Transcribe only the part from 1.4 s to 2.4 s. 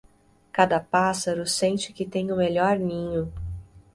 sente que tem o